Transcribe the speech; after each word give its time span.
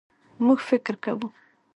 مونږ 0.45 0.59
فکر 0.69 0.93
کوو 1.03 1.27